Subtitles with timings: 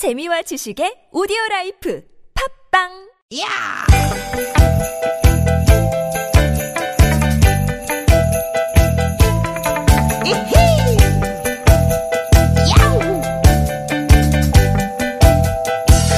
[0.00, 2.00] 재미와 지식의 오디오 라이프
[2.72, 2.88] 팝빵
[3.36, 3.44] 야!
[10.24, 10.96] 이히!
[12.70, 12.96] 야우!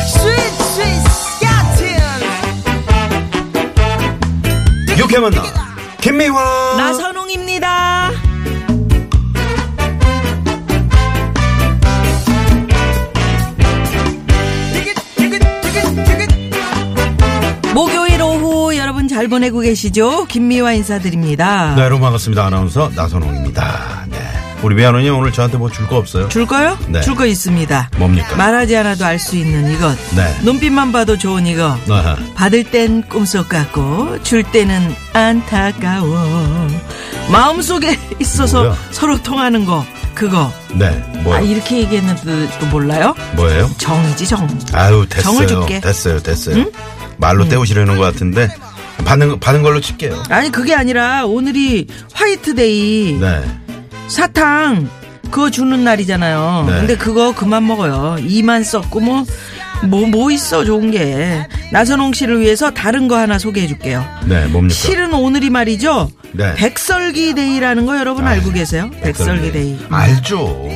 [0.06, 0.30] 스윗
[0.62, 1.82] 스윗 스카틴!
[4.96, 5.42] 유쾌 만나
[6.00, 7.81] 김미화 나선홍입니다.
[19.42, 20.26] 보내고 계시죠?
[20.26, 21.74] 김미화 인사드립니다.
[21.74, 24.18] 네 여러분 반갑습니다 아나운서 나선홍입니다 네
[24.62, 26.28] 우리 미아노님 오늘 저한테 뭐 줄 거 없어요?
[26.28, 26.78] 줄 거요?
[26.86, 27.00] 네.
[27.00, 27.90] 줄 거 있습니다.
[27.96, 28.36] 뭡니까?
[28.36, 29.96] 말하지 않아도 알 수 있는 이것.
[30.14, 30.32] 네.
[30.44, 31.76] 눈빛만 봐도 좋은 이거.
[31.90, 32.16] 아하.
[32.36, 36.68] 받을 땐 꿈속 같고 줄 때는 안타까워.
[37.32, 38.76] 마음속에 있어서 뭐야?
[38.92, 39.84] 서로 통하는 거
[40.14, 40.52] 그거.
[40.74, 40.90] 네
[41.24, 41.38] 뭐요?
[41.38, 43.12] 아 이렇게 얘기했는데 또 몰라요?
[43.34, 43.68] 뭐예요?
[43.76, 44.46] 정이지 정.
[44.72, 45.80] 아유 됐어요 정을 줄게.
[45.80, 46.64] 됐어요 됐어요
[47.16, 48.48] 말로 때우시려는 것 같은데
[49.04, 53.42] 받는 받은 걸로 칠게요 아니 그게 아니라 오늘이 화이트데이 네
[54.08, 54.88] 사탕
[55.32, 56.66] 그거 주는 날이잖아요.
[56.68, 56.72] 네.
[56.78, 58.18] 근데 그거 그만 먹어요.
[58.20, 59.24] 이만 썩고 뭐
[59.84, 61.44] 뭐, 뭐 있어, 좋은 게.
[61.72, 64.04] 나선홍 씨를 위해서 다른 거 하나 소개해 줄게요.
[64.26, 64.74] 네, 뭡니까?
[64.74, 66.10] 실은 오늘이 말이죠.
[66.32, 66.54] 네.
[66.54, 68.90] 백설기 데이라는 거 여러분 알고 계세요?
[69.02, 69.72] 백설기 데이.
[69.72, 69.86] 음.
[69.90, 70.68] 알죠.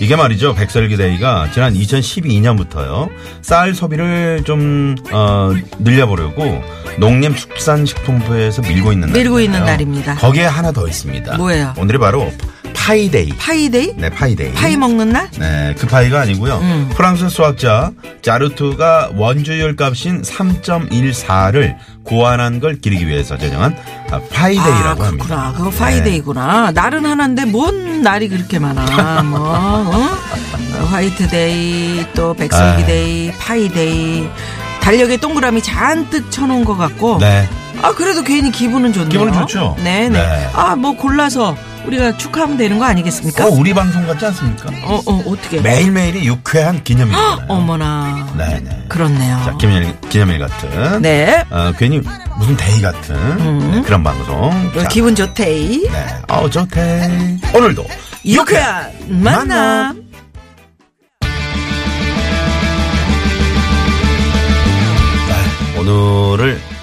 [0.00, 0.54] 이게 말이죠.
[0.54, 3.08] 백설기 데이가 지난 2012년부터요.
[3.42, 6.62] 쌀 소비를 좀 어, 늘려보려고
[6.98, 9.64] 농림축산식품부에서 밀고 있는 밀고 있는.
[9.64, 10.14] 날입니다.
[10.16, 11.36] 거기에 하나 더 있습니다.
[11.36, 11.74] 뭐예요?
[11.78, 12.30] 오늘이 바로
[12.74, 13.30] 파이데이.
[13.38, 13.94] 파이데이?
[13.96, 14.52] 네, 파이데이.
[14.52, 15.30] 파이 먹는 날?
[15.38, 16.58] 네, 그 파이가 아니고요.
[16.58, 16.90] 음.
[16.94, 23.74] 프랑스 수학자 자르투가 원주율 값인 3.14를 고안한 걸 기리기 위해서 제정한
[24.10, 25.24] 아, 파이데이라고 아, 합니다.
[25.26, 25.52] 그렇구나.
[25.52, 25.78] 그거 네.
[25.78, 26.70] 파이데이구나.
[26.72, 29.22] 날은 하나인데 뭔 날이 그렇게 많아.
[29.22, 29.90] 뭐, 어?
[29.94, 34.28] 어, 화이트데이, 또 백설기데이, 파이데이.
[34.80, 37.18] 달력에 동그라미 잔뜩 쳐놓은 것 같고.
[37.18, 37.48] 네.
[37.82, 39.10] 아, 그래도 괜히 기분은 좋네요.
[39.10, 39.76] 기분은 좋죠?
[39.82, 40.10] 네네.
[40.10, 40.50] 네.
[40.54, 43.46] 아, 뭐 골라서 우리가 축하하면 되는 거 아니겠습니까?
[43.46, 44.70] 어, 우리 방송 같지 않습니까?
[44.86, 45.60] 어, 어, 어떻게.
[45.60, 47.44] 매일매일이 유쾌한 기념일이잖아요.
[47.48, 48.26] 어머나.
[48.38, 48.84] 네네.
[48.88, 49.42] 그렇네요.
[49.44, 51.02] 자, 기념일, 기념일 같은.
[51.02, 51.44] 네.
[51.50, 52.00] 어, 괜히
[52.38, 54.72] 무슨 day 같은 네, 그런 방송.
[54.74, 55.82] 자, 기분 좋데이.
[55.90, 56.06] 네.
[56.28, 57.38] 어, 좋대.
[57.54, 57.84] 오늘도
[58.24, 60.02] 유쾌한 만남.
[65.28, 66.73] 네, 오늘을 또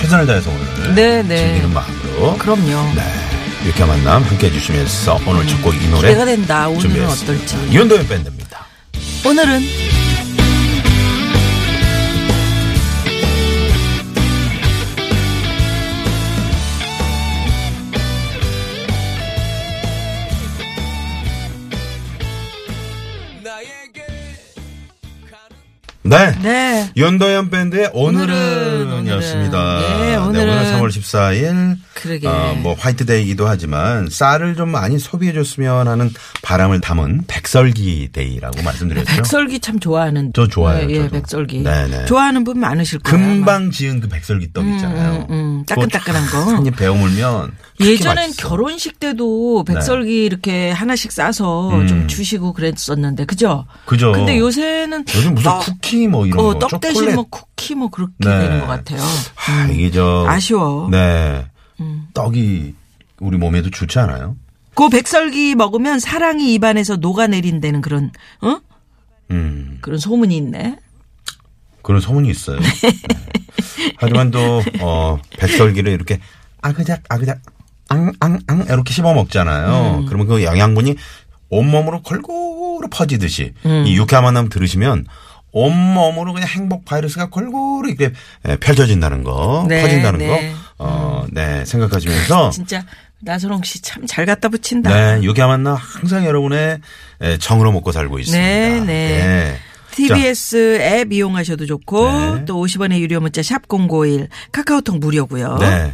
[0.00, 1.36] 최선을 다해서 오늘 네, 네.
[1.52, 2.36] 즐기는 마음으로.
[2.38, 2.94] 그럼요.
[2.94, 3.02] 네.
[3.66, 6.08] 유쾌한 만남 함께 해주시면서 오늘 첫 곡 이 노래.
[6.08, 6.68] 기대가 된다.
[6.68, 7.32] 오늘은 준비했습니다.
[7.32, 7.56] 어떨지.
[7.76, 8.66] 윤도현 밴드입니다.
[9.26, 9.60] 오늘은
[26.10, 26.36] 네.
[26.42, 26.90] 네.
[26.96, 29.78] 윤도현 밴드의 오늘은, 오늘은, 였습니다.
[30.00, 30.52] 네, 오늘은.
[30.52, 31.76] 오늘 3월 14일.
[31.94, 32.26] 그러게.
[32.26, 36.10] 어, 뭐 화이트데이이기도 하지만 쌀을 좀 많이 소비해줬으면 하는
[36.42, 39.16] 바람을 담은 백설기 데이라고 말씀드렸죠.
[39.16, 40.32] 백설기 참 좋아하는.
[40.34, 41.08] 저 좋아요, 예, 예.
[41.08, 41.62] 백설기.
[41.62, 42.06] 네네.
[42.06, 43.16] 좋아하는 분 많으실 거예요.
[43.26, 45.26] 금방 지은 그 백설기 떡 있잖아요.
[45.30, 46.54] 음, 음, 따끈따끈한 그거 거.
[46.56, 48.42] 한입 베어 물면 예전엔 맛있어.
[48.42, 48.48] 네.
[48.48, 51.86] 결혼식 때도 백설기 이렇게 하나씩 싸서 음.
[51.86, 53.66] 좀 주시고 그랬었는데, 그죠?
[53.86, 54.12] 그죠.
[54.12, 57.14] 근데 요새는 요즘 무슨 떡, 쿠키 뭐 이런 어, 거, 떡 대신 초콜릿.
[57.14, 58.38] 뭐 쿠키 뭐 그렇게 네.
[58.38, 59.00] 되는 것 같아요.
[59.02, 60.86] 아, 이게 저 아쉬워.
[60.86, 60.90] 음.
[60.90, 61.46] 네.
[62.14, 62.74] 떡이
[63.20, 64.36] 우리 몸에도 좋지 않아요?
[64.74, 68.10] 그 백설기 먹으면 사랑이 입안에서 녹아내린다는 그런,
[68.40, 68.60] 어?
[69.30, 69.78] 음.
[69.80, 70.76] 그런 소문이 있네.
[71.82, 72.58] 그런 소문이 있어요.
[72.82, 72.92] 네.
[73.96, 76.20] 하지만 또, 어, 백설기를 이렇게
[76.62, 77.40] 아그작, 아그작,
[77.90, 80.06] 앙, 앙, 앙, 이렇게 씹어 먹잖아요.
[80.06, 80.94] 그러면 그 영양분이
[81.50, 83.52] 온몸으로 골고루 퍼지듯이
[83.86, 85.04] 이 유쾌한 만남 들으시면
[85.52, 88.12] 온몸으로 그냥 행복 바이러스가 골고루 이렇게
[88.48, 90.28] 예, 펼쳐진다는 거, 네, 퍼진다는 네.
[90.28, 90.38] 거,
[90.78, 92.84] 어, 네, 생각하시면서 진짜
[93.22, 94.88] 나선홍 씨 참 잘 갖다 붙인다.
[95.16, 96.78] 네, 유쾌한 만남 항상 여러분의
[97.22, 98.40] 예, 정으로 먹고 살고 있습니다.
[98.46, 99.56] 네, 네.
[99.90, 102.44] TBN 앱 이용하셔도 좋고 네.
[102.44, 105.58] 또 50원의 유료 문자 샵 051 카카오톡 무료고요.
[105.58, 105.92] 네.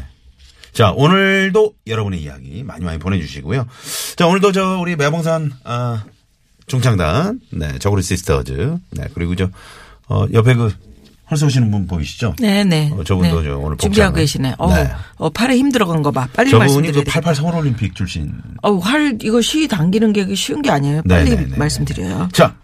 [0.76, 3.66] 자, 오늘도 여러분의 이야기 많이 많이 보내주시고요.
[4.14, 6.04] 자, 오늘도 저, 우리 매봉산, 아,
[6.66, 9.48] 중창단, 네, 저고리 시스터즈, 네, 그리고 저,
[10.08, 10.70] 어, 옆에 그,
[11.30, 12.34] 헐서 오시는 분 보이시죠?
[12.38, 12.90] 네, 네.
[12.92, 13.48] 어, 저분도 네.
[13.48, 14.14] 저 오늘 준비하고 복장을.
[14.16, 14.54] 계시네.
[14.58, 14.90] 어, 네.
[15.16, 16.28] 어, 팔에 힘 들어간 거 봐.
[16.34, 17.10] 빨리 저분이 말씀드려야 그 돼.
[17.10, 18.34] 88 서울올림픽 출신.
[18.62, 21.02] 어, 활 이거 시 당기는 게 쉬운 게 아니에요.
[21.08, 21.56] 빨리 네, 네, 네.
[21.56, 22.28] 말씀드려요.
[22.32, 22.54] 자,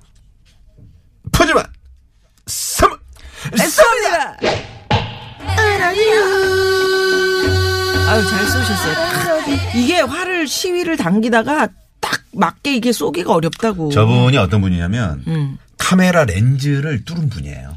[8.64, 8.94] 쏘셨어요.
[8.94, 11.68] 딱 이게 활을 시위를 당기다가
[12.00, 13.90] 딱 맞게 이게 쏘기가 어렵다고.
[13.90, 15.58] 저분이 어떤 분이냐면, 음.
[15.78, 17.76] 카메라 렌즈를 뚫은 분이에요.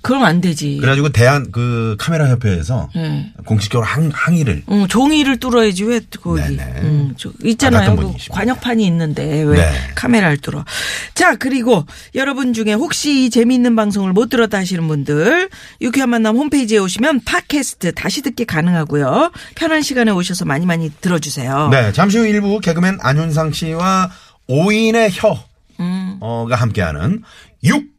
[0.00, 0.76] 그럼 안 되지.
[0.78, 3.32] 그래가지고 대한 그 카메라 협회에서 네.
[3.44, 4.62] 공식적으로 항, 항의를.
[4.70, 6.40] 응, 종이를 뚫어야지 왜 거기.
[6.40, 6.80] 네네.
[6.82, 7.96] 응, 저 있잖아요.
[7.96, 9.72] 그 관역판이 있는데 왜 네.
[9.94, 10.64] 카메라를 뚫어.
[11.14, 11.84] 자 그리고
[12.14, 15.48] 여러분 중에 혹시 이 재미있는 방송을 못 들었다 하시는 분들
[15.80, 19.32] 유쾌한 만남 홈페이지에 오시면 팟캐스트 다시 듣기 가능하고요.
[19.56, 21.68] 편한 시간에 오셔서 많이 많이 들어주세요.
[21.70, 24.10] 네 잠시 후 1부 개그맨 안윤상 씨와
[24.46, 25.38] 오인의 혀.
[25.80, 26.16] 음.
[26.20, 27.22] 어, 함께하는
[27.64, 27.97] 6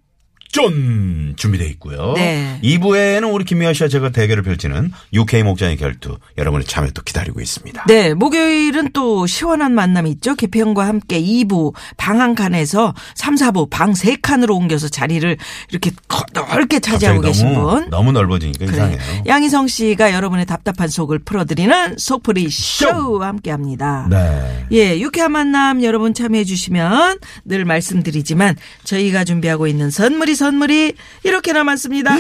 [0.51, 2.13] 쫀 준비되어 있고요.
[2.16, 2.60] 네.
[2.63, 7.86] 2부에는 우리 김미아 씨와 제가 대결을 펼치는 UK 목장의 결투 여러분의 참여 또 기다리고 있습니다.
[7.88, 10.36] 네, 목요일은 또 시원한 만남이 있죠.
[10.36, 15.38] 개편과 함께 2부 방 한 칸에서 3, 4부 방 3칸으로 옮겨서 자리를
[15.72, 15.92] 이렇게
[16.34, 17.90] 넓게 차지하고 계신 너무, 분.
[17.90, 18.75] 너무 넓어지니까 그래.
[18.75, 19.00] 이상해요.
[19.25, 24.07] 양희성 씨가 여러분의 답답한 속을 풀어드리는 속풀이 쇼와 함께합니다.
[24.10, 24.66] 네.
[24.74, 30.94] 예, 유쾌한 만남 여러분 참여해 주시면 늘 말씀드리지만 저희가 준비하고 있는 선물이 선물이
[31.24, 32.16] 이렇게 남았습니다.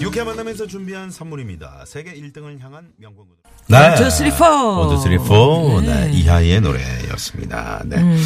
[0.00, 1.84] 유쾌 만남에서 준비한 선물입니다.
[1.86, 3.42] 세계 1등을 향한 명품 구두.
[3.72, 4.78] One, two, three, four.
[4.80, 5.80] One, two, three four.
[5.80, 6.10] 네.
[6.12, 7.82] 이하이의 노래였습니다.
[7.86, 7.96] 네.
[7.98, 8.18] 음.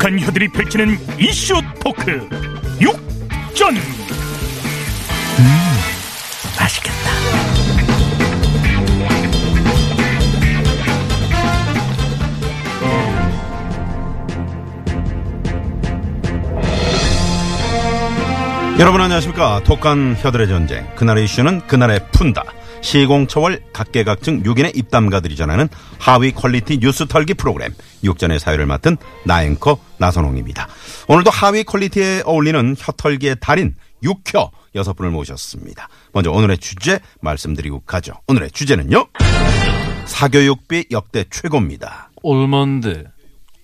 [0.00, 2.26] 독한 혀들이 펼치는 이슈 토크
[2.80, 3.74] 육전
[6.58, 7.10] 맛있겠다
[18.78, 19.60] 여러분 안녕하십니까.
[19.64, 20.86] 독한 혀들의 전쟁.
[20.94, 22.44] 그날의 이슈는 그날에 푼다.
[22.80, 25.68] 시공초월 각계각층 6인의 입담가들이 전하는
[25.98, 27.74] high quality 뉴스 털기 프로그램
[28.04, 30.68] 육전의 사회를 맡은 나앵커 나선홍입니다.
[31.08, 35.88] 오늘도 high quality에 어울리는 혀털기의 달인 육혀 여섯 분을 모셨습니다.
[36.12, 38.14] 먼저 오늘의 주제 말씀드리고 가죠.
[38.28, 39.06] 오늘의 주제는요.
[40.06, 42.10] 사교육비 역대 최고입니다.
[42.22, 43.04] 얼만데?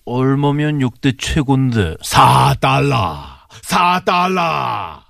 [0.05, 1.97] 얼마면 역대 최고인데?
[1.97, 3.17] 4달러.
[3.63, 5.06] 4달러.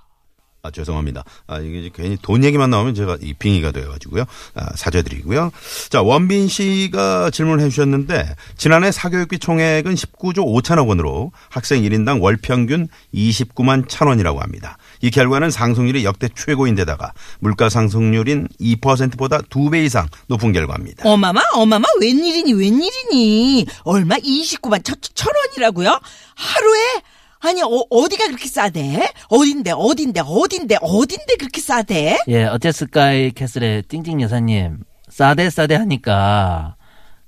[0.67, 1.23] 아, 죄송합니다.
[1.47, 4.25] 아, 이게 괜히 돈 얘기만 나오면 제가 이 빙의가 되어가지고요.
[4.55, 5.51] 아, 사죄드리고요.
[5.89, 12.87] 자, 원빈 씨가 질문을 해주셨는데, 지난해 사교육비 총액은 19조 5천억 원으로 학생 1인당 월 평균
[13.13, 14.77] 29만 천 원이라고 합니다.
[15.01, 21.09] 이 결과는 상승률이 역대 최고인데다가 물가 상승률인 2%보다 두배 이상 높은 결과입니다.
[21.09, 25.99] 어마마 어마마 웬일이니 웬일이니 얼마 29만 천, 천 원이라고요?
[26.35, 27.01] 하루에?
[27.39, 29.09] 아니 어, 디가 그렇게 싸대?
[29.29, 32.17] 어딘데 어딘데 어딘데 어딘데 그렇게 싸대?
[32.27, 34.79] 예, 어쨌을까이 캐슬의 띵띵 여사님.
[35.09, 36.75] 싸대 싸대 하니까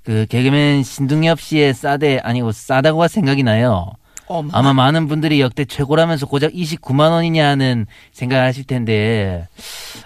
[0.04, 3.92] 그 개그맨 신동엽 씨의 싸대 아니고 싸다고가 생각이 나요.
[4.26, 9.48] 어마 아마 많은 분들이 역대 최고라면서 고작 29만 원이냐는 생각하실 텐데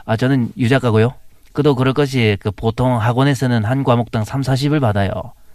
[0.04, 1.14] 아 저는 유 작가고요.
[1.52, 5.12] 그도 그럴 것이 그 보통 학원에서는 한 과목당 3, 40을 받아요.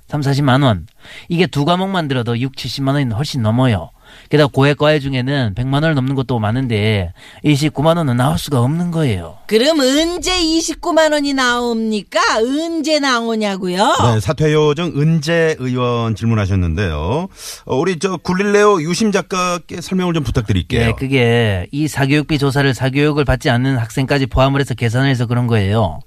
[0.07, 0.88] 3, 40만 원.
[1.28, 3.90] 이게 두 과목만 들어도 6, 70만 원이 훨씬 넘어요.
[4.29, 7.13] 게다가 고액과외 중에는 100만 원을 넘는 것도 많은데
[7.44, 9.38] 29만 원은 나올 수가 없는 거예요.
[9.47, 12.19] 그럼 언제 29만 원이 나옵니까?
[12.38, 13.95] 언제 나오냐고요?
[14.13, 17.27] 네, 사퇴 요정 은재 의원 질문하셨는데요.
[17.65, 20.81] 어, 우리 저 굴릴레오 유심 작가께 설명을 좀 부탁드릴게요.
[20.81, 25.99] 예, 그게 이 사교육비 조사를 사교육을 받지 않는 학생까지 포함을 해서 계산을 해서 그런 거예요.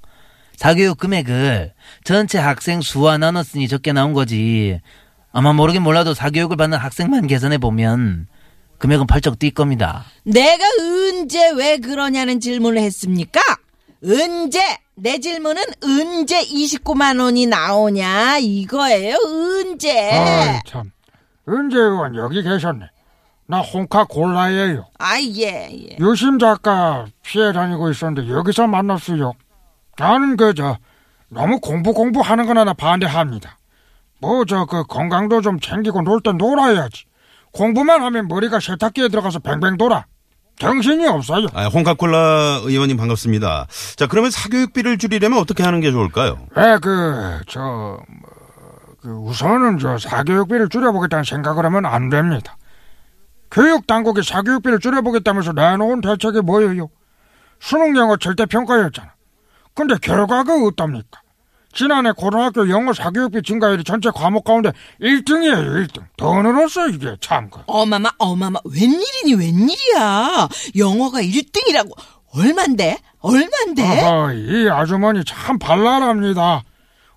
[0.56, 1.72] 사교육 금액을
[2.04, 4.80] 전체 학생 수와 나눴으니 적게 나온 거지.
[5.32, 8.26] 아마 모르긴 몰라도 사교육을 받는 학생만 계산해 보면
[8.78, 10.04] 금액은 펄쩍 뛸 겁니다.
[10.24, 13.40] 내가 언제 왜 그러냐는 질문을 했습니까?
[14.04, 14.60] 언제?
[14.94, 19.16] 내 질문은 언제 29만 원이 나오냐 이거예요.
[19.24, 20.10] 언제?
[20.10, 20.90] 아이 참
[21.48, 22.86] 은재 의원 여기 계셨네
[23.46, 25.96] 나 홍카 골라예요 아 예 예.
[25.98, 29.32] 유심 작가 피해 다니고 있었는데 여기서 만났어요
[29.98, 30.78] 나는 그저
[31.28, 33.58] 너무 공부 공부하는 거나 나 반대합니다
[34.22, 37.04] 뭐 저 그 건강도 좀 챙기고 놀 때 놀아야지
[37.52, 40.06] 공부만 하면 머리가 세탁기에 들어가서 뱅뱅 돌아
[40.58, 43.66] 정신이 없어요 아, 홍카콜라 의원님 반갑습니다.
[43.96, 46.38] 자, 그러면 사교육비를 줄이려면 어떻게 하는 게 좋을까요?
[46.54, 47.98] 왜그저
[49.00, 52.56] 그 우선은 저 사교육비를 줄여보겠다는 생각을 하면 안 됩니다.
[53.50, 56.88] 교육 당국이 사교육비를 줄여보겠다면서 내놓은 대책이 뭐예요?
[57.58, 59.12] 수능 영어 절대 평가였잖아.
[59.74, 61.21] 근데 결과가 어떻습니까?
[61.74, 66.02] 지난해 고등학교 영어 사교육비 증가율이 전체 과목 가운데 1등이에요, 1등.
[66.16, 67.48] 더 늘었어, 이게 참.
[67.50, 67.60] 그.
[67.66, 70.48] 어마마 어마마 웬일이니 웬일이야?
[70.76, 71.90] 영어가 1등이라고
[72.34, 72.98] 얼만데?
[73.20, 73.82] 얼만데?
[73.82, 76.62] 아하, 이 아주머니 참 발랄합니다.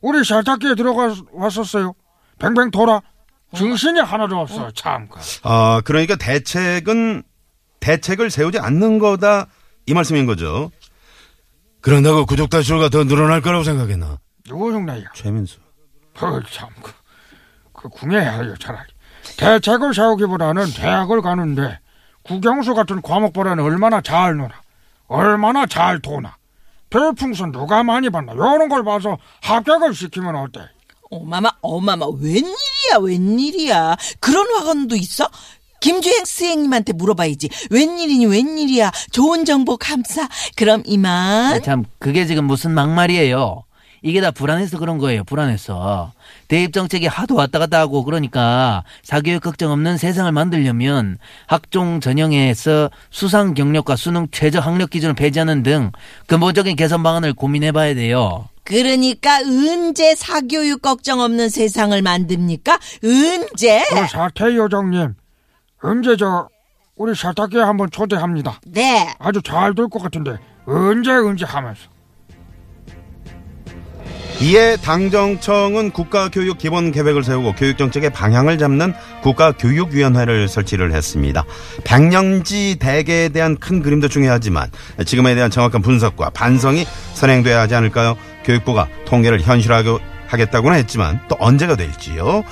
[0.02, 1.94] 우리 세탁기에 들어가 왔었어요.
[2.40, 3.02] 뱅뱅 돌아.
[3.56, 4.70] 정신이 하나도 없어.
[4.72, 5.08] 참.
[5.08, 5.20] 그.
[5.44, 7.24] 아, 그러니까 대책은
[7.80, 9.48] 대책을 세우지 않는 거다
[9.86, 10.72] 이 말씀인 거죠.
[11.82, 14.18] 그런다고 구독 다수가 더 늘어날 거라고 생각했나?
[14.48, 15.06] 누구 흉내야?
[15.14, 15.58] 최민수.
[16.22, 16.70] 어, 참.
[16.82, 16.94] 그,
[17.74, 18.88] 그 궁예야, 차라리.
[19.38, 21.80] 대책을 세우기보다는 대학을 가는데
[22.24, 24.50] 국영수 같은 과목보다는 얼마나 잘 놀아.
[25.08, 26.38] 얼마나 잘 도나.
[26.90, 28.34] 별풍선 누가 많이 받나.
[28.34, 30.62] 이런 걸 봐서 합격을 시키면 어때?
[31.12, 35.30] 어마마 어마마 웬일이야 웬일이야 그런 학원도 있어?
[35.80, 43.64] 김주행 스행님한테 물어봐야지 웬일이니 웬일이야 좋은 정보 감사 그럼 이만 참 그게 지금 무슨 막말이에요.
[44.06, 45.24] 이게 다 불안해서 그런 거예요.
[45.24, 46.14] 불안해서.
[46.48, 53.56] 대입 정책이 하도 왔다 갔다 하고 그러니까 사교육 걱정 없는 세상을 만들려면 학종 전형에서 수상
[53.56, 55.92] 경력과 수능 최저 학력 기준을 폐지하는 등
[56.28, 58.48] 근본적인 개선 방안을 고민해 봐야 돼요.
[58.64, 62.78] 그러니까 언제 사교육 걱정 없는 세상을 만듭니까?
[63.04, 63.84] 언제?
[63.90, 65.16] 그 사태 요정님,
[65.82, 66.48] 언제 저,
[66.96, 68.60] 우리 세탁기에 한번 초대합니다.
[68.68, 71.95] 네 아주 잘 될 것 같은데, 언제 언제 하면서.
[74.42, 81.46] 이에 당정청은 국가교육 기본 계획을 세우고 교육 정책의 방향을 잡는 국가교육위원회를 설치를 했습니다.
[81.86, 84.70] 백년지 대계에 대한 큰 그림도 중요하지만
[85.06, 88.18] 지금에 대한 정확한 분석과 반성이 선행돼야 하지 않을까요?
[88.44, 92.44] 교육부가 통계를 현실화하고 하겠다고는 했지만 또 언제가 될지요.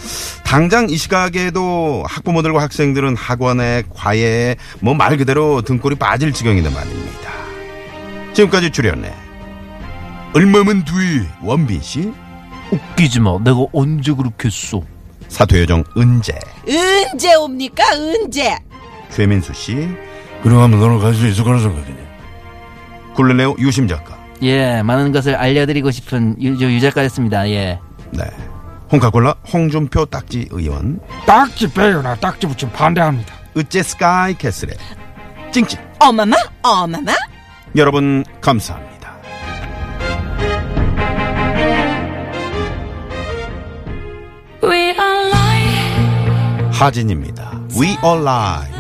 [0.46, 7.32] 당장 이 시각에도 학부모들과 학생들은 학원에 과외에 뭐 말 그대로 등골이 빠질 지경인데 말입니다.
[8.34, 9.12] 지금까지 출연해
[10.34, 10.92] 얼마면 뒤
[11.42, 12.12] 원빈 씨,
[12.72, 13.38] 웃기지 마.
[13.40, 14.82] 내가 언제 그렇게 했어?
[15.28, 16.34] 사토요정 은재,
[17.12, 18.56] 언제 옵니까 언제
[19.10, 19.88] 최민수 씨,
[20.42, 21.98] 그러면 너는 갈 수 있을 거라 생각이니?
[23.16, 27.48] 굴레레오 유심 작가, 예, 많은 것을 알려드리고 싶은 유, 유 작가였습니다.
[27.50, 27.80] 예.
[28.12, 28.24] 네,
[28.92, 33.34] 홍카콜라 홍준표 딱지 의원, 딱지 빼요나 딱지 붙임 반대합니다.
[33.56, 34.76] 으째 스카이 캐슬의
[35.52, 35.80] 찡찡.
[36.00, 37.14] 어마마 어마마
[37.76, 38.93] 여러분 감사합니다.
[46.84, 47.52] 하진입니다.
[47.78, 48.73] We All Lie.